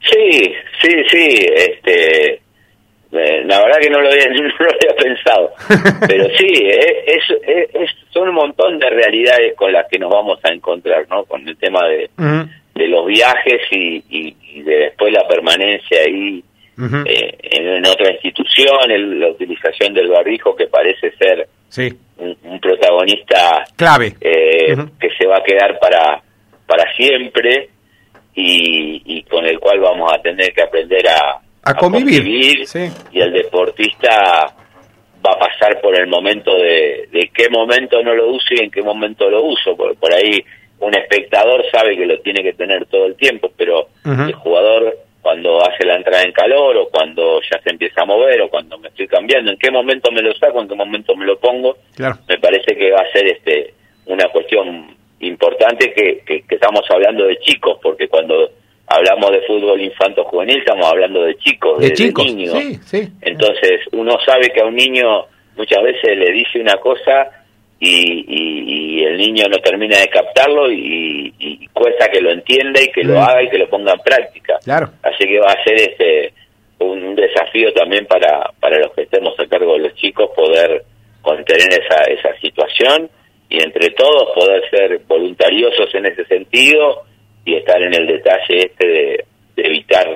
Sí, 0.00 0.52
sí, 0.82 0.90
sí, 1.10 1.46
este, 1.56 2.42
eh, 3.14 3.42
la 3.44 3.60
verdad 3.62 3.78
que 3.80 3.90
no 3.90 4.00
lo 4.00 4.08
había, 4.08 4.26
no 4.30 4.42
lo 4.42 4.70
había 4.70 4.96
pensado, 4.96 5.52
pero 6.08 6.24
sí, 6.36 6.46
eh, 6.64 7.04
es, 7.06 7.22
es- 7.46 7.74
es- 7.74 7.96
son 8.10 8.28
un 8.28 8.34
montón 8.34 8.78
de 8.78 8.88
realidades 8.90 9.54
con 9.56 9.72
las 9.72 9.86
que 9.88 9.98
nos 9.98 10.10
vamos 10.10 10.38
a 10.44 10.52
encontrar, 10.52 11.06
¿no? 11.10 11.24
Con 11.24 11.46
el 11.48 11.56
tema 11.56 11.86
de, 11.88 12.08
de 12.74 12.88
los 12.88 13.06
viajes 13.06 13.60
y, 13.70 14.02
y- 14.08 14.36
y 14.54 14.62
de 14.62 14.76
después 14.76 15.12
la 15.12 15.26
permanencia 15.28 15.98
ahí 16.06 16.42
eh, 17.06 17.38
en, 17.42 17.68
en 17.68 17.86
otra 17.86 18.10
institución, 18.12 18.90
el- 18.90 19.20
la 19.20 19.28
utilización 19.28 19.94
del 19.94 20.08
barrijo 20.08 20.54
que 20.56 20.66
parece 20.66 21.10
ser 21.16 21.46
Sí, 21.68 21.92
un, 22.18 22.36
un 22.44 22.60
protagonista 22.60 23.64
clave. 23.76 24.14
eh, 24.20 24.76
que 25.00 25.08
se 25.18 25.26
va 25.26 25.36
a 25.38 25.42
quedar 25.42 25.78
para 25.78 26.20
para 26.66 26.92
siempre 26.94 27.68
y, 28.34 29.02
y 29.04 29.22
con 29.24 29.44
el 29.44 29.58
cual 29.60 29.80
vamos 29.80 30.12
a 30.12 30.20
tener 30.22 30.52
que 30.52 30.62
aprender 30.62 31.06
a, 31.08 31.40
A 31.64 31.74
convivir, 31.74 32.18
convivir, 32.22 32.66
sí. 32.66 32.88
y 33.12 33.20
el 33.20 33.32
deportista 33.32 34.54
va 35.26 35.32
a 35.32 35.38
pasar 35.38 35.80
por 35.80 35.98
el 35.98 36.06
momento 36.06 36.54
de, 36.56 37.08
de 37.10 37.30
qué 37.34 37.48
momento 37.48 38.02
no 38.02 38.14
lo 38.14 38.30
uso 38.30 38.48
y 38.54 38.62
en 38.64 38.70
qué 38.70 38.82
momento 38.82 39.28
lo 39.30 39.42
uso, 39.44 39.76
porque 39.76 39.96
por 39.98 40.12
ahí 40.12 40.44
un 40.80 40.94
espectador 40.94 41.64
sabe 41.72 41.96
que 41.96 42.04
lo 42.06 42.18
tiene 42.20 42.42
que 42.42 42.52
tener 42.52 42.84
todo 42.86 43.06
el 43.06 43.14
tiempo, 43.16 43.50
pero 43.56 43.88
el 44.04 44.34
jugador 44.34 44.94
cuando 45.22 45.62
hace 45.64 45.86
la 45.86 45.96
entrada 45.96 46.22
en 46.22 46.32
calor 46.32 46.76
o 46.76 46.88
cuando 46.90 47.40
ya 47.50 47.58
se 47.62 47.70
empieza 47.70 48.02
a 48.02 48.04
mover 48.04 48.42
o 48.42 48.50
cuando 48.50 48.76
me 48.78 48.88
estoy 48.88 49.06
cambiando, 49.08 49.50
en 49.52 49.56
qué 49.56 49.70
momento 49.70 50.12
me 50.12 50.20
lo 50.20 50.34
saco, 50.34 50.60
en 50.60 50.68
qué 50.68 50.74
momento 50.74 51.16
me 51.16 51.24
lo 51.24 51.38
pongo, 51.38 51.78
Claro. 51.96 52.16
me 52.28 52.36
parece 52.38 52.76
que 52.76 52.90
va 52.90 53.00
a 53.00 53.10
ser 53.12 53.26
este 53.28 53.72
una 54.04 54.28
cuestión 54.28 54.94
importante 55.20 55.94
que, 55.94 56.20
que, 56.26 56.42
que 56.42 56.54
estamos 56.56 56.82
hablando 56.90 57.24
de 57.24 57.38
chicos, 57.38 57.78
porque 57.82 58.06
cuando 58.08 58.50
hablamos 58.94 59.30
de 59.32 59.40
fútbol 59.42 59.80
infanto 59.80 60.24
juvenil 60.24 60.58
estamos 60.58 60.86
hablando 60.86 61.22
de 61.22 61.34
chicos, 61.36 61.78
De 61.80 61.88
de, 61.88 61.92
chicos, 61.94 62.24
niños. 62.26 62.56
sí, 62.58 62.74
sí. 62.84 63.08
Entonces 63.22 63.80
uno 63.92 64.16
sabe 64.24 64.50
que 64.50 64.60
a 64.60 64.66
un 64.66 64.74
niño 64.76 65.26
muchas 65.56 65.82
veces 65.82 66.16
le 66.16 66.32
dice 66.32 66.60
una 66.60 66.76
cosa 66.76 67.30
y, 67.80 68.24
y- 68.26 69.00
y 69.00 69.04
el 69.04 69.18
niño 69.18 69.44
no 69.50 69.58
termina 69.58 69.98
de 69.98 70.08
captarlo 70.08 70.70
y, 70.70 71.34
y 71.38 71.66
cuesta 71.68 72.08
que 72.08 72.20
lo 72.20 72.30
entienda 72.32 72.80
y 72.80 72.88
que 72.88 73.02
lo 73.02 73.14
Mm. 73.14 73.22
haga 73.22 73.42
y 73.42 73.50
que 73.50 73.58
lo 73.58 73.68
ponga 73.68 73.92
en 73.92 74.00
práctica. 74.00 74.58
Claro. 74.64 74.88
Así 75.02 75.24
que 75.26 75.38
va 75.40 75.52
a 75.52 75.64
ser 75.64 75.74
este 75.74 76.32
un 76.78 77.14
desafío 77.14 77.72
también 77.72 78.06
para, 78.06 78.50
para 78.60 78.78
los 78.78 78.92
que 78.94 79.02
estemos 79.02 79.38
a 79.38 79.46
cargo 79.46 79.74
de 79.74 79.80
los 79.88 79.94
chicos 79.94 80.30
poder 80.36 80.84
contener 81.22 81.68
esa, 81.72 82.02
esa 82.04 82.38
situación 82.40 83.08
y 83.48 83.62
entre 83.62 83.90
todos 83.90 84.30
poder 84.34 84.62
ser 84.70 85.00
voluntariosos 85.06 85.94
en 85.94 86.06
ese 86.06 86.24
sentido 86.26 87.02
y 87.44 87.54
estar 87.56 87.80
en 87.82 87.94
el 87.94 88.06
detalle 88.06 88.66
este 88.66 88.86
de, 88.86 89.24
de 89.56 89.62
evitar 89.66 90.06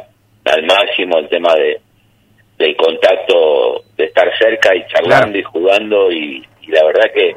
al 0.44 0.62
máximo 0.66 1.18
el 1.18 1.28
tema 1.28 1.54
de 1.54 1.80
del 2.58 2.74
contacto, 2.76 3.84
de 3.96 4.04
estar 4.06 4.28
cerca 4.36 4.74
y 4.74 4.84
charlando 4.88 5.26
Claro. 5.32 5.38
y 5.38 5.42
jugando 5.44 6.10
y, 6.10 6.44
y 6.62 6.66
la 6.72 6.84
verdad 6.84 7.04
que 7.14 7.36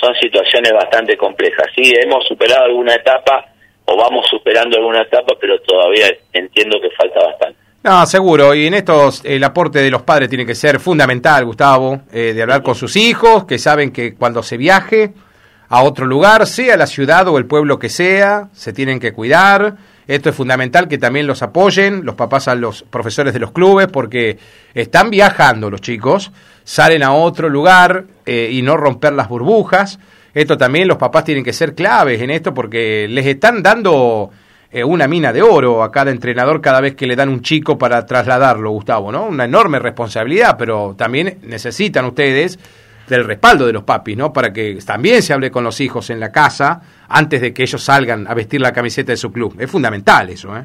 son 0.00 0.14
situaciones 0.14 0.72
bastante 0.72 1.14
complejas. 1.16 1.66
Sí, 1.76 1.92
hemos 2.02 2.26
superado 2.26 2.64
alguna 2.64 2.94
etapa 2.94 3.44
o 3.84 3.96
vamos 3.98 4.26
superando 4.30 4.78
alguna 4.78 5.02
etapa, 5.02 5.34
pero 5.38 5.60
todavía 5.60 6.06
entiendo 6.32 6.78
que 6.80 6.88
falta 6.96 7.20
bastante. 7.26 7.58
No, 7.84 8.06
seguro. 8.06 8.54
Y 8.54 8.66
en 8.68 8.74
estos 8.74 9.22
el 9.26 9.44
aporte 9.44 9.80
de 9.80 9.90
los 9.90 10.02
padres 10.02 10.30
tiene 10.30 10.46
que 10.46 10.54
ser 10.54 10.80
fundamental, 10.80 11.44
Gustavo, 11.44 12.00
eh, 12.10 12.32
de 12.32 12.40
hablar 12.42 12.62
con 12.62 12.74
sus 12.74 12.96
hijos, 12.96 13.44
que 13.44 13.58
saben 13.58 13.92
que 13.92 14.14
cuando 14.14 14.42
se 14.42 14.56
viaje 14.56 15.10
a 15.72 15.84
otro 15.84 16.04
lugar, 16.04 16.46
sea 16.46 16.76
la 16.76 16.86
ciudad 16.86 17.26
o 17.28 17.38
el 17.38 17.46
pueblo 17.46 17.78
que 17.78 17.88
sea, 17.88 18.50
se 18.52 18.74
tienen 18.74 19.00
que 19.00 19.14
cuidar. 19.14 19.78
Esto 20.06 20.28
es 20.28 20.36
fundamental 20.36 20.86
que 20.86 20.98
también 20.98 21.26
los 21.26 21.42
apoyen, 21.42 22.04
los 22.04 22.14
papás 22.14 22.46
a 22.46 22.54
los 22.54 22.82
profesores 22.82 23.32
de 23.32 23.40
los 23.40 23.52
clubes, 23.52 23.86
porque 23.86 24.36
están 24.74 25.08
viajando 25.08 25.70
los 25.70 25.80
chicos, 25.80 26.30
salen 26.62 27.02
a 27.02 27.14
otro 27.14 27.48
lugar 27.48 28.04
eh, 28.26 28.50
y 28.52 28.60
no 28.60 28.76
romper 28.76 29.14
las 29.14 29.30
burbujas. 29.30 29.98
Esto 30.34 30.58
también 30.58 30.88
los 30.88 30.98
papás 30.98 31.24
tienen 31.24 31.42
que 31.42 31.54
ser 31.54 31.74
claves 31.74 32.20
en 32.20 32.28
esto 32.28 32.52
porque 32.52 33.06
les 33.08 33.24
están 33.24 33.62
dando 33.62 34.30
eh, 34.70 34.84
una 34.84 35.08
mina 35.08 35.32
de 35.32 35.40
oro 35.40 35.82
a 35.82 35.90
cada 35.90 36.10
entrenador 36.10 36.60
cada 36.60 36.82
vez 36.82 36.94
que 36.94 37.06
le 37.06 37.16
dan 37.16 37.30
un 37.30 37.40
chico 37.40 37.78
para 37.78 38.04
trasladarlo, 38.04 38.72
Gustavo, 38.72 39.10
¿no? 39.10 39.24
Una 39.24 39.46
enorme 39.46 39.78
responsabilidad, 39.78 40.54
pero 40.58 40.94
también 40.98 41.38
necesitan 41.44 42.04
ustedes 42.04 42.58
del 43.12 43.24
respaldo 43.24 43.66
de 43.66 43.72
los 43.72 43.84
papis, 43.84 44.16
¿no? 44.16 44.32
Para 44.32 44.52
que 44.52 44.78
también 44.86 45.22
se 45.22 45.32
hable 45.32 45.50
con 45.50 45.64
los 45.64 45.80
hijos 45.80 46.08
en 46.08 46.18
la 46.18 46.32
casa 46.32 46.80
antes 47.08 47.42
de 47.42 47.52
que 47.52 47.62
ellos 47.62 47.82
salgan 47.82 48.26
a 48.26 48.34
vestir 48.34 48.60
la 48.60 48.72
camiseta 48.72 49.12
de 49.12 49.18
su 49.18 49.30
club. 49.30 49.54
Es 49.60 49.70
fundamental 49.70 50.30
eso, 50.30 50.56
¿eh? 50.56 50.64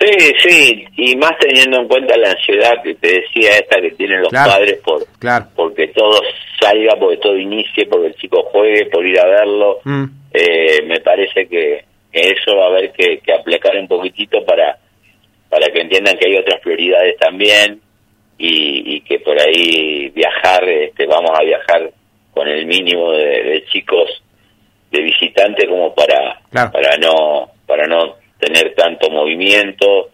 Sí, 0.00 0.32
sí, 0.42 0.84
y 0.96 1.16
más 1.16 1.32
teniendo 1.40 1.80
en 1.80 1.88
cuenta 1.88 2.16
la 2.16 2.30
ansiedad 2.30 2.82
que 2.84 2.94
te 2.94 3.20
decía 3.20 3.50
esta 3.58 3.80
que 3.80 3.90
tienen 3.90 4.22
los 4.22 4.30
padres 4.30 4.78
por 4.84 5.04
porque 5.56 5.88
todo 5.88 6.20
salga, 6.60 6.94
porque 6.98 7.16
todo 7.16 7.36
inicie, 7.36 7.84
porque 7.86 8.06
el 8.06 8.14
chico 8.14 8.44
juegue, 8.44 8.86
por 8.86 9.04
ir 9.04 9.18
a 9.18 9.26
verlo. 9.26 9.80
Mm. 9.84 10.04
Eh, 10.32 10.82
me 10.86 11.00
parece 11.00 11.48
que, 11.48 11.84
eso 12.12 12.56
va 12.56 12.66
a 12.66 12.68
haber 12.68 12.92
que, 12.92 13.20
aplicar 13.32 13.76
un 13.76 13.88
poquitito 13.88 14.44
para, 14.44 14.78
para 15.50 15.66
que 15.66 15.80
entiendan 15.80 16.16
que 16.16 16.28
hay 16.28 16.38
otras 16.38 16.60
prioridades 16.60 17.16
también 17.18 17.80
y, 18.38 19.00
que 19.00 19.18
por 19.18 19.38
ahí 19.40 20.10
viajar, 20.10 20.66
este, 20.68 21.06
vamos 21.06 21.32
a 21.34 21.42
viajar 21.42 21.90
con 22.32 22.46
el 22.46 22.66
mínimo 22.66 23.12
de, 23.12 23.64
chicos 23.72 24.22
de 24.90 25.02
visitante 25.02 25.66
como 25.66 25.94
para, 25.94 26.40
para 26.50 26.96
no 26.96 27.50
para 27.66 27.86
no 27.86 28.16
tener 28.38 28.74
tanto 28.74 29.10
movimiento. 29.10 30.08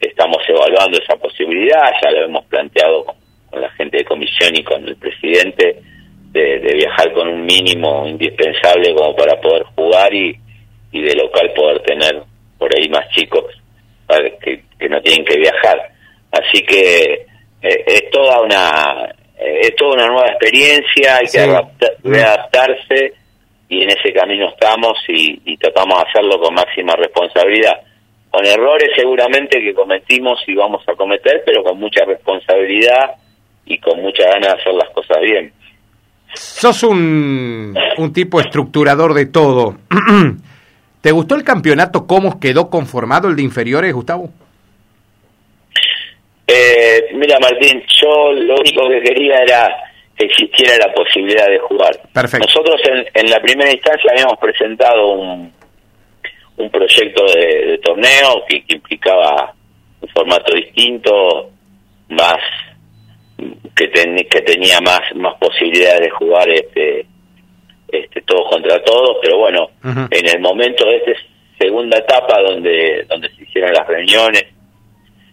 Estamos 0.00 0.38
evaluando 0.48 0.98
esa 0.98 1.16
posibilidad, 1.16 1.92
ya 2.02 2.10
lo 2.10 2.24
hemos 2.24 2.44
planteado 2.46 3.04
con, 3.04 3.60
la 3.60 3.70
gente 3.70 3.98
de 3.98 4.04
comisión 4.04 4.54
y 4.54 4.62
con 4.62 4.86
el 4.86 4.96
presidente, 4.96 5.80
de, 6.32 6.58
viajar 6.74 7.12
con 7.12 7.28
un 7.28 7.44
mínimo 7.44 8.06
indispensable 8.06 8.94
como 8.94 9.14
para 9.14 9.40
poder 9.40 9.64
jugar 9.74 10.12
y, 10.14 10.38
y 10.92 11.02
de 11.02 11.14
local 11.14 11.52
poder 11.54 11.80
tener 11.82 12.22
por 12.58 12.70
ahí 12.74 12.88
más 12.88 13.08
chicos 13.10 13.44
que, 14.40 14.62
que 14.78 14.88
no 14.88 15.00
tienen 15.00 15.24
que 15.24 15.38
viajar. 15.38 15.90
Así 16.30 16.62
que 16.62 17.26
eh, 17.62 17.84
es 17.86 18.10
toda 18.10 18.40
una 18.40 19.08
eh, 19.38 19.60
es 19.62 19.76
toda 19.76 19.94
una 19.94 20.06
nueva 20.06 20.28
experiencia, 20.28 21.16
hay 21.16 21.26
que 21.26 21.98
readaptarse 22.02 23.14
y 23.68 23.82
en 23.82 23.90
ese 23.90 24.12
camino 24.12 24.48
estamos 24.48 24.98
y, 25.08 25.56
tratamos 25.58 25.98
de 25.98 26.08
hacerlo 26.08 26.40
con 26.40 26.54
máxima 26.54 26.96
responsabilidad. 26.96 27.80
Con 28.30 28.44
errores 28.44 28.90
seguramente 28.96 29.60
que 29.60 29.74
cometimos 29.74 30.40
y 30.46 30.54
vamos 30.54 30.82
a 30.86 30.94
cometer, 30.94 31.42
pero 31.46 31.62
con 31.62 31.78
mucha 31.78 32.04
responsabilidad 32.04 33.16
y 33.64 33.78
con 33.78 34.00
mucha 34.02 34.24
ganas 34.24 34.54
de 34.54 34.60
hacer 34.60 34.74
las 34.74 34.90
cosas 34.90 35.18
bien. 35.22 35.52
Sos 36.34 36.82
un, 36.82 37.74
un 37.96 38.12
tipo 38.12 38.40
estructurador 38.40 39.14
de 39.14 39.26
todo. 39.26 39.76
¿Te 41.00 41.12
gustó 41.12 41.36
el 41.36 41.44
campeonato? 41.44 42.06
¿Cómo 42.06 42.40
quedó 42.40 42.68
conformado 42.68 43.28
el 43.28 43.36
de 43.36 43.42
inferiores, 43.42 43.94
Gustavo? 43.94 44.30
Eh, 46.46 46.97
mira, 47.14 47.38
Martín, 47.40 47.82
yo 48.00 48.32
lo 48.32 48.56
único 48.56 48.88
que 48.88 49.00
quería 49.00 49.42
era 49.42 49.88
existiera 50.18 50.76
la 50.86 50.92
posibilidad 50.92 51.46
de 51.46 51.58
jugar. 51.58 52.00
Nosotros 52.14 52.80
en, 53.14 53.30
la 53.30 53.40
primera 53.40 53.70
instancia 53.70 54.10
habíamos 54.12 54.38
presentado 54.38 55.12
un, 55.12 55.52
un 56.56 56.70
proyecto 56.70 57.24
de, 57.24 57.78
torneo 57.78 58.44
que, 58.48 58.62
implicaba 58.68 59.54
un 60.00 60.08
formato 60.08 60.54
distinto, 60.54 61.50
más 62.08 62.38
que, 63.74 63.88
que 63.90 64.40
tenía 64.40 64.80
más 64.80 65.00
más 65.14 65.34
posibilidades 65.34 66.00
de 66.00 66.10
jugar 66.10 66.48
este 66.48 67.06
este 67.86 68.20
todos 68.22 68.50
contra 68.50 68.82
todos, 68.82 69.18
pero 69.22 69.38
bueno, 69.38 69.70
en 70.10 70.28
el 70.28 70.40
momento 70.40 70.84
de 70.84 70.96
esta 70.96 71.12
segunda 71.58 71.98
etapa 71.98 72.40
donde 72.42 73.04
donde 73.08 73.30
se 73.30 73.44
hicieron 73.44 73.72
las 73.72 73.86
reuniones 73.86 74.44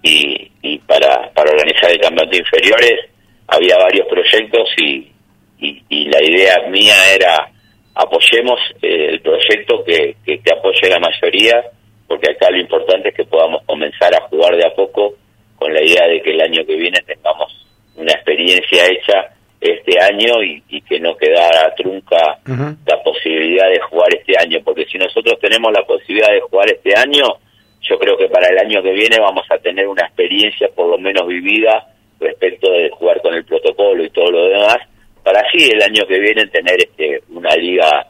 y, 0.03 0.44
y 0.65 0.79
para 0.79 1.29
para 1.31 1.51
organizar 1.51 1.91
el 1.91 1.99
campeonato 1.99 2.37
inferiores 2.37 2.99
había 3.47 3.77
varios 3.77 4.07
proyectos 4.07 4.67
y, 4.77 5.11
y, 5.59 6.05
la 6.05 6.23
idea 6.23 6.55
mía 6.69 6.95
era 7.13 7.51
apoyemos 7.93 8.59
eh, 8.81 9.09
el 9.11 9.21
proyecto 9.21 9.83
que, 9.85 10.15
que, 10.25 10.41
apoye 10.51 10.89
la 10.89 10.99
mayoría, 10.99 11.63
porque 12.07 12.31
acá 12.31 12.49
lo 12.49 12.59
importante 12.59 13.09
es 13.09 13.15
que 13.15 13.25
podamos 13.25 13.61
comenzar 13.65 14.13
a 14.15 14.27
jugar 14.27 14.55
de 14.57 14.65
a 14.65 14.73
poco 14.75 15.13
con 15.55 15.71
la 15.73 15.83
idea 15.83 16.07
de 16.07 16.21
que 16.21 16.31
el 16.31 16.41
año 16.41 16.65
que 16.65 16.75
viene 16.75 16.99
tengamos 17.05 17.67
una 17.95 18.11
experiencia 18.13 18.85
hecha 18.87 19.29
este 19.61 19.99
año 20.03 20.43
y, 20.43 20.81
que 20.81 20.99
no 20.99 21.15
quedara 21.15 21.73
trunca 21.75 22.39
la 22.45 23.03
posibilidad 23.03 23.69
de 23.69 23.79
jugar 23.79 24.13
este 24.13 24.33
año, 24.37 24.59
porque 24.63 24.85
si 24.85 24.97
nosotros 24.97 25.39
tenemos 25.39 25.71
la 25.71 25.83
posibilidad 25.85 26.31
de 26.31 26.41
jugar 26.41 26.69
este 26.71 26.95
año, 26.95 27.23
yo 27.87 27.97
creo 27.99 28.17
que 28.17 28.29
para 28.29 28.47
el 28.49 28.57
año 28.57 28.81
que 28.81 28.91
viene 28.91 29.17
vamos 29.19 29.45
a 29.49 29.57
tener 29.57 29.87
una 29.87 30.03
experiencia 30.03 30.69
por 30.69 30.89
lo 30.89 30.97
menos 30.97 31.27
vivida 31.27 31.87
respecto 32.19 32.71
de 32.71 32.89
jugar 32.89 33.21
con 33.21 33.33
el 33.33 33.45
protocolo 33.45 34.03
y 34.03 34.09
todo 34.09 34.31
lo 34.31 34.45
demás, 34.47 34.77
para 35.23 35.41
así 35.41 35.69
el 35.69 35.81
año 35.81 36.05
que 36.07 36.19
viene 36.19 36.47
tener 36.47 36.79
este, 36.79 37.21
una 37.29 37.55
liga 37.55 38.07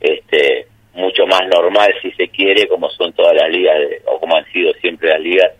este, 0.00 0.66
mucho 0.94 1.26
más 1.26 1.46
normal, 1.48 1.94
si 2.02 2.10
se 2.12 2.28
quiere, 2.28 2.68
como 2.68 2.90
son 2.90 3.12
todas 3.12 3.34
las 3.34 3.48
ligas, 3.48 3.76
o 4.06 4.18
como 4.20 4.36
han 4.36 4.44
sido 4.52 4.72
siempre 4.74 5.10
las 5.10 5.20
ligas, 5.20 5.52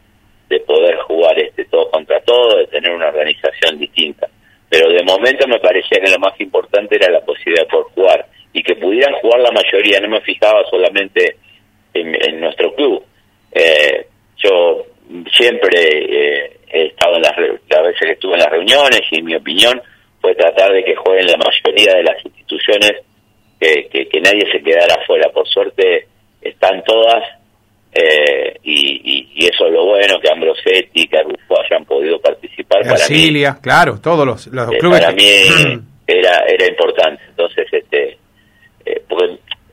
de 0.49 0.61
poder 0.61 0.97
jugar 0.99 1.39
este 1.39 1.65
todo 1.67 1.91
contra 1.91 2.21
todo, 2.21 2.59
de 2.59 2.67
tener 2.67 2.91
una 2.93 3.09
organización 3.09 3.79
distinta. 3.79 4.29
Pero 4.69 4.91
de 4.91 5.03
momento 5.05 5.47
me 5.47 5.61
parecía 5.61 6.01
que 6.01 6.11
lo 6.11 6.19
más 6.19 6.39
importante 6.41 6.97
era 6.97 7.11
la 7.11 7.21
posibilidad 7.21 7.63
de 7.65 7.71
poder 7.71 7.87
jugar 7.95 8.27
y 8.53 8.63
que 8.63 8.75
pudieran 8.77 9.15
jugar 9.15 9.41
la 9.41 9.51
mayoría. 9.51 10.01
No 10.01 10.09
me 10.09 10.21
fijaba 10.21 10.65
solamente 10.71 11.37
en, 11.95 12.41
nuestro 12.41 12.75
club. 12.75 13.05
Eh, 13.59 14.07
yo 14.37 14.85
siempre 15.37 15.81
eh, 15.81 16.61
he 16.71 16.87
estado 16.87 17.17
en 17.17 17.23
las, 17.23 17.33
las 17.69 17.83
veces 17.83 18.01
que 18.01 18.13
estuve 18.13 18.35
en 18.35 18.41
las 18.41 18.51
reuniones 18.51 19.01
y 19.11 19.23
mi 19.23 19.35
opinión 19.35 19.83
fue 20.21 20.35
tratar 20.35 20.73
de 20.73 20.85
que 20.85 20.95
jueguen 20.95 21.27
la 21.27 21.39
mayoría 21.39 21.95
de 21.95 22.03
las 22.05 22.25
instituciones, 22.25 22.93
que, 23.59 23.89
que, 23.91 24.21
nadie 24.21 24.47
se 24.53 24.63
quedara 24.63 24.95
afuera. 25.03 25.29
Por 25.31 25.47
suerte 25.49 26.07
están 26.41 26.83
todas 26.85 27.25
eh, 27.93 28.55
y, 28.63 29.27
y, 29.35 29.47
eso 29.47 29.67
es 29.67 29.73
lo 29.73 29.87
bueno, 29.87 30.21
que 30.21 30.31
Ambrosetti, 30.31 31.09
que 31.09 31.23
Rufo 31.23 31.57
hayan 31.61 31.85
podido 31.85 32.21
participar. 32.21 32.85
Brasilia, 32.85 33.59
claro, 33.61 33.99
todos 34.01 34.27
los, 34.27 34.47
los 34.49 34.73
eh, 34.73 34.79
clubes. 34.79 35.01
Para 35.01 35.13
mí 35.13 35.25
era, 36.07 36.45
era 36.47 36.67
importante. 36.69 37.23
Entonces, 37.31 37.67
este 37.73 38.19
eh, 38.85 39.03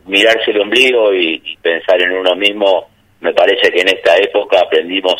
mirarse 0.06 0.52
el 0.52 0.62
ombligo 0.62 1.14
y, 1.14 1.42
y 1.44 1.58
pensar 1.58 2.02
en 2.02 2.14
uno 2.14 2.36
mismo, 2.36 2.88
me 3.26 3.34
parece 3.34 3.72
que 3.72 3.82
en 3.82 3.88
esta 3.88 4.16
época 4.18 4.60
aprendimos 4.60 5.16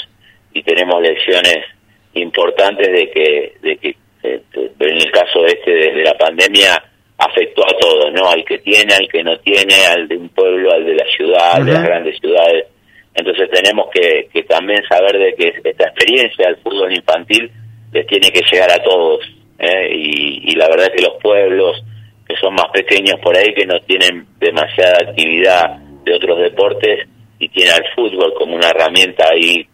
y 0.54 0.62
tenemos 0.62 1.02
lecciones 1.02 1.66
importantes 2.14 2.88
de 2.88 3.10
que, 3.10 3.54
de 3.62 3.78
que 3.78 3.96
eh, 4.24 4.42
en 4.54 4.98
el 4.98 5.12
caso 5.12 5.44
este 5.46 5.72
de, 5.72 6.04
la 6.04 6.14
pandemia 6.14 6.72
afectó 7.18 7.64
a 7.66 7.76
todos, 7.80 8.14
¿no? 8.14 8.30
Al 8.30 8.46
que 8.46 8.60
tiene, 8.60 8.94
al 8.94 9.08
que 9.10 9.24
no 9.24 9.38
tiene, 9.40 9.74
al 9.92 10.08
de 10.08 10.18
un 10.18 10.30
pueblo, 10.30 10.72
al 10.72 10.86
de 10.86 10.94
la 10.94 11.06
ciudad, 11.18 11.66
de 11.66 11.74
las 11.74 11.84
grandes 11.84 12.20
ciudades. 12.20 12.68
Entonces 13.16 13.50
tenemos 13.50 13.88
que, 13.92 14.28
que 14.32 14.44
también 14.44 14.84
saber 14.88 15.18
de 15.18 15.34
que 15.34 15.48
esta 15.64 15.86
experiencia 15.86 16.48
del 16.48 16.58
fútbol 16.58 16.94
infantil 16.94 17.50
les 17.92 18.06
tiene 18.06 18.30
que 18.32 18.44
llegar 18.52 18.72
a 18.72 18.84
todos. 18.84 19.26
¿eh? 19.58 19.90
Y, 19.92 20.52
y 20.52 20.56
la 20.56 20.68
verdad 20.68 20.92
es 20.92 21.02
que 21.02 21.10
los 21.10 21.22
pueblos 21.22 21.82
que 22.28 22.36
son 22.38 22.54
más 22.54 22.68
pequeños 22.74 23.20
por 23.22 23.36
ahí, 23.36 23.54
que 23.54 23.66
no 23.66 23.80
tienen 23.82 24.26
demasiada 24.40 24.98
actividad 25.10 25.78
de 26.04 26.14
otros 26.14 26.40
deportes 26.40 27.08
y 27.40 27.50
tienen 27.50 27.74
al 27.74 27.86
fútbol 27.96 28.34
como 28.38 28.56
una 28.56 28.70
herramienta 28.70 29.26
ahí 29.32 29.68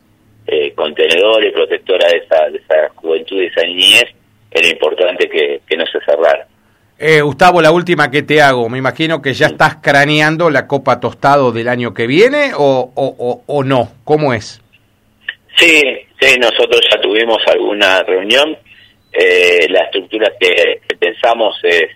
eh, 0.48 0.74
contenedor 0.74 1.46
y 1.46 1.52
protectora 1.52 2.08
de 2.10 2.18
esa, 2.18 2.50
de 2.50 2.58
esa 2.58 2.90
juventud 2.96 3.42
y 3.42 3.46
esa 3.46 3.64
niñez, 3.64 4.06
era 4.50 4.68
importante 4.68 5.30
que, 5.30 5.78
no 5.78 5.86
se 5.86 6.00
cerrara. 6.06 6.48
Eh, 7.00 7.22
Gustavo, 7.22 7.62
la 7.62 7.72
última 7.72 8.12
que 8.12 8.22
te 8.22 8.42
hago, 8.42 8.68
me 8.68 8.78
imagino 8.78 9.22
que 9.22 9.34
ya 9.34 9.48
estás 9.48 9.78
craneando 9.78 10.50
la 10.50 10.68
Copa 10.68 11.00
Tostado 11.00 11.52
del 11.52 11.68
año 11.68 11.94
que 11.94 12.06
viene 12.06 12.52
o, 12.56 12.92
o, 12.94 13.44
o, 13.46 13.64
no, 13.64 13.92
¿cómo 14.04 14.34
es? 14.34 14.62
Sí, 15.56 15.82
sí, 16.20 16.40
nosotros 16.40 16.82
ya 16.92 17.00
tuvimos 17.00 17.38
alguna 17.48 18.04
reunión, 18.04 18.58
eh, 19.14 19.68
la 19.70 19.86
estructura 19.86 20.32
que, 20.40 20.82
pensamos 21.00 21.56
es 21.64 21.90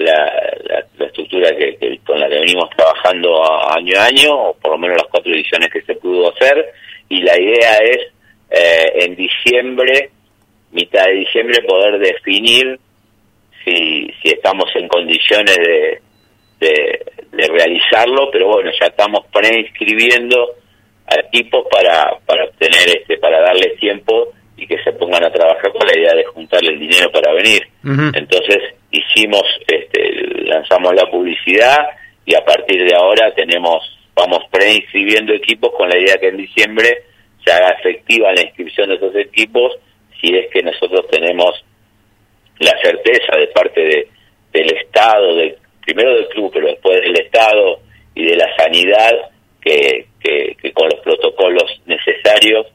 la, 0.00 0.84
la, 0.98 1.06
estructura 1.06 1.50
que, 1.56 1.98
con 2.04 2.18
la 2.18 2.28
que 2.28 2.38
venimos 2.38 2.68
trabajando 2.76 3.42
año 3.70 3.98
a 3.98 4.04
año, 4.06 4.34
o 4.34 4.54
por 4.54 4.72
lo 4.72 4.78
menos 4.78 4.96
las 4.96 5.10
cuatro 5.10 5.32
ediciones 5.32 5.70
que 5.70 5.82
se 5.82 5.94
pudo 5.94 6.32
hacer, 6.32 6.72
y 7.08 7.22
la 7.22 7.40
idea 7.40 7.76
es 7.78 8.12
eh, 8.50 9.04
en 9.04 9.16
diciembre, 9.16 10.10
mitad 10.72 11.04
de 11.04 11.14
diciembre, 11.14 11.62
poder 11.62 11.98
definir 11.98 12.78
si, 13.64 14.10
si 14.22 14.28
estamos 14.28 14.70
en 14.74 14.88
condiciones 14.88 15.56
de, 15.56 16.00
de, 16.60 17.48
realizarlo, 17.48 18.30
pero 18.30 18.48
bueno, 18.48 18.70
ya 18.78 18.86
estamos 18.86 19.26
preinscribiendo 19.32 20.50
a 21.06 21.20
equipos 21.20 21.66
para, 21.70 22.18
para 22.26 22.44
obtener 22.44 22.88
este, 22.88 23.18
para 23.18 23.40
darles 23.40 23.78
tiempo 23.78 24.28
y 24.56 24.66
que 24.66 24.82
se 24.82 24.92
pongan 24.92 25.24
a 25.24 25.32
trabajar 25.32 25.72
con 25.72 25.86
la 25.86 25.98
idea 25.98 26.14
de 26.14 26.24
juntarle 26.24 26.74
el 26.74 26.80
dinero 26.80 27.10
para 27.10 27.32
venir. 27.32 27.66
Entonces 27.82 28.74
hicimos, 28.90 29.42
este, 29.66 30.44
lanzamos 30.44 30.94
la 30.94 31.10
publicidad 31.10 31.78
y 32.24 32.34
a 32.34 32.44
partir 32.44 32.84
de 32.84 32.94
ahora 32.94 33.32
tenemos, 33.34 33.98
vamos 34.14 34.40
preinscribiendo 34.50 35.32
equipos 35.32 35.72
con 35.76 35.88
la 35.88 35.98
idea 35.98 36.16
que 36.18 36.28
en 36.28 36.36
diciembre 36.36 37.04
se 37.44 37.52
haga 37.52 37.76
efectiva 37.78 38.32
la 38.32 38.42
inscripción 38.42 38.88
de 38.88 38.96
esos 38.96 39.14
equipos 39.16 39.76
si 40.20 40.34
es 40.34 40.50
que 40.52 40.62
nosotros 40.62 41.06
tenemos 41.10 41.64
la 42.58 42.72
certeza 42.82 43.36
de 43.36 43.46
parte 43.48 43.80
de, 43.80 44.08
del 44.52 44.76
Estado, 44.76 45.34
de, 45.36 45.56
primero 45.82 46.14
del 46.14 46.28
club, 46.28 46.50
pero 46.52 46.66
después 46.66 47.00
del 47.00 47.18
Estado 47.18 47.80
y 48.14 48.26
de 48.26 48.36
la 48.36 48.54
sanidad, 48.56 49.30
que, 49.62 50.06
que 50.20 50.72
con 50.72 50.88
los 50.88 51.00
protocolos 51.00 51.80
necesarios 51.86 52.66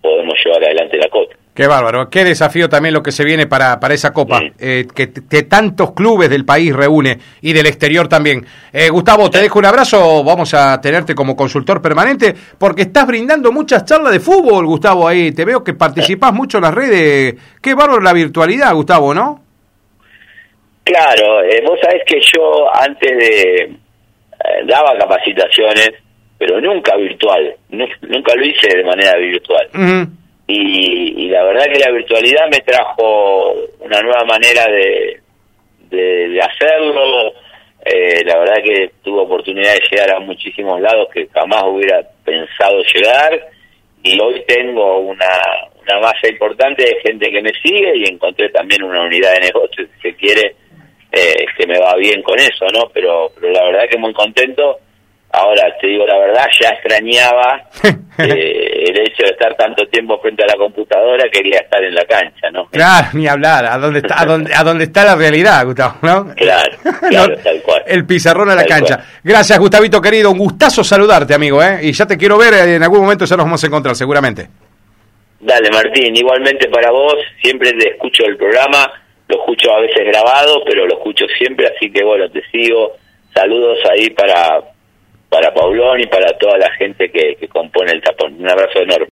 podemos 0.00 0.34
llevar 0.44 0.64
adelante 0.64 0.96
la 0.98 1.08
Copa. 1.08 1.34
Qué 1.64 1.68
bárbaro, 1.68 2.10
qué 2.10 2.24
desafío 2.24 2.68
también 2.68 2.92
lo 2.92 3.02
que 3.02 3.10
se 3.10 3.24
viene 3.24 3.46
para, 3.46 3.80
para 3.80 3.94
esa 3.94 4.12
Copa, 4.12 4.38
eh, 4.58 4.84
que, 4.94 5.06
tantos 5.44 5.94
clubes 5.94 6.28
del 6.28 6.44
país 6.44 6.76
reúne 6.76 7.16
y 7.40 7.54
del 7.54 7.64
exterior 7.64 8.06
también. 8.06 8.44
Eh, 8.70 8.90
Gustavo, 8.90 9.30
te 9.30 9.40
dejo 9.40 9.60
un 9.60 9.64
abrazo, 9.64 10.22
vamos 10.22 10.52
a 10.52 10.78
tenerte 10.78 11.14
como 11.14 11.34
consultor 11.34 11.80
permanente, 11.80 12.34
porque 12.58 12.82
estás 12.82 13.06
brindando 13.06 13.50
muchas 13.50 13.86
charlas 13.86 14.12
de 14.12 14.20
fútbol, 14.20 14.66
Gustavo, 14.66 15.08
ahí. 15.08 15.32
Te 15.32 15.46
veo 15.46 15.64
que 15.64 15.72
participás 15.72 16.34
mucho 16.34 16.58
en 16.58 16.64
las 16.64 16.74
redes. 16.74 17.34
Qué 17.62 17.72
bárbaro 17.72 18.02
la 18.02 18.12
virtualidad, 18.12 18.74
Gustavo, 18.74 19.14
¿no? 19.14 19.40
Claro, 20.84 21.44
eh, 21.44 21.62
vos 21.66 21.78
sabés 21.80 22.02
que 22.06 22.20
yo 22.20 22.66
antes 22.74 23.10
de... 23.10 23.72
daba 24.66 24.98
capacitaciones, 24.98 25.92
pero 26.36 26.60
nunca 26.60 26.94
virtual, 26.94 27.56
nunca 27.70 28.34
lo 28.34 28.44
hice 28.44 28.68
de 28.76 28.84
manera 28.84 29.16
virtual 29.16 29.66
y, 30.46 31.28
la 31.28 31.42
verdad 31.44 31.66
que 31.72 31.78
la 31.78 31.90
virtualidad 31.90 32.48
me 32.50 32.60
trajo 32.60 33.54
una 33.80 34.00
nueva 34.02 34.24
manera 34.24 34.64
de, 34.66 35.20
de, 35.90 36.40
hacerlo. 36.40 37.32
Eh, 37.84 38.22
la 38.24 38.38
verdad 38.38 38.62
que 38.62 38.90
tuve 39.02 39.20
oportunidad 39.20 39.74
de 39.74 39.82
llegar 39.90 40.14
a 40.14 40.20
muchísimos 40.20 40.80
lados 40.80 41.08
que 41.12 41.28
jamás 41.28 41.64
hubiera 41.64 42.02
pensado 42.24 42.82
llegar 42.82 43.48
y 44.02 44.18
hoy 44.20 44.42
tengo 44.46 45.00
una, 45.00 45.26
una 45.82 46.00
masa 46.00 46.28
importante 46.28 46.82
de 46.82 47.00
gente 47.02 47.30
que 47.30 47.42
me 47.42 47.52
sigue 47.62 47.96
y 47.96 48.04
encontré 48.04 48.48
también 48.50 48.84
una 48.84 49.02
unidad 49.02 49.34
de 49.34 49.40
negocio, 49.40 49.86
si 49.86 50.00
se 50.00 50.16
quiere, 50.16 50.56
eh, 51.12 51.44
que 51.58 51.66
me 51.66 51.78
va 51.78 51.94
bien 51.96 52.22
con 52.22 52.38
eso, 52.38 52.66
¿no? 52.72 52.90
Pero, 52.92 53.30
pero 53.34 53.52
la 53.52 53.64
verdad 53.64 53.88
que 53.90 53.98
muy 53.98 54.14
contento 54.14 54.78
Ahora, 55.36 55.76
te 55.80 55.88
digo 55.88 56.06
la 56.06 56.16
verdad, 56.16 56.46
ya 56.60 56.68
extrañaba 56.68 57.64
eh, 58.18 58.63
el 58.84 59.00
hecho 59.00 59.24
de 59.24 59.30
estar 59.30 59.54
tanto 59.56 59.86
tiempo 59.88 60.18
frente 60.20 60.44
a 60.44 60.46
la 60.46 60.54
computadora, 60.54 61.24
quería 61.30 61.58
estar 61.58 61.82
en 61.82 61.94
la 61.94 62.04
cancha, 62.04 62.50
¿no? 62.52 62.66
Claro, 62.66 63.08
ni 63.14 63.26
hablar, 63.26 63.66
a 63.66 63.78
dónde 63.78 64.00
está, 64.00 64.20
a 64.20 64.24
dónde, 64.24 64.52
a 64.54 64.62
dónde 64.62 64.84
está 64.84 65.04
la 65.04 65.16
realidad, 65.16 65.64
Gustavo, 65.64 65.94
¿no? 66.02 66.34
Claro, 66.34 66.76
claro, 67.08 67.36
tal 67.42 67.62
cual. 67.62 67.82
El 67.86 68.06
pizarrón 68.06 68.50
a 68.50 68.54
la 68.54 68.64
cancha. 68.64 69.04
Gracias, 69.22 69.58
Gustavito 69.58 70.00
querido, 70.00 70.30
un 70.30 70.38
gustazo 70.38 70.84
saludarte, 70.84 71.34
amigo, 71.34 71.62
¿eh? 71.62 71.80
Y 71.82 71.92
ya 71.92 72.06
te 72.06 72.16
quiero 72.16 72.38
ver, 72.38 72.54
en 72.54 72.82
algún 72.82 73.00
momento 73.00 73.24
ya 73.24 73.36
nos 73.36 73.46
vamos 73.46 73.62
a 73.62 73.66
encontrar, 73.66 73.96
seguramente. 73.96 74.48
Dale, 75.40 75.70
Martín, 75.70 76.16
igualmente 76.16 76.68
para 76.68 76.90
vos, 76.90 77.16
siempre 77.42 77.72
te 77.72 77.90
escucho 77.90 78.24
el 78.24 78.36
programa, 78.36 78.90
lo 79.28 79.36
escucho 79.36 79.72
a 79.72 79.80
veces 79.80 80.06
grabado, 80.06 80.62
pero 80.64 80.86
lo 80.86 80.94
escucho 80.94 81.26
siempre, 81.38 81.66
así 81.66 81.90
que 81.90 82.02
bueno, 82.02 82.30
te 82.30 82.42
sigo. 82.50 82.92
Saludos 83.34 83.78
ahí 83.90 84.10
para 84.10 84.73
para 85.34 85.52
Paulón 85.52 86.00
y 86.00 86.06
para 86.06 86.32
toda 86.38 86.56
la 86.58 86.70
gente 86.74 87.10
que, 87.10 87.34
que 87.34 87.48
compone 87.48 87.90
el 87.90 88.00
tapón. 88.00 88.36
Un 88.38 88.48
abrazo 88.48 88.78
enorme. 88.78 88.94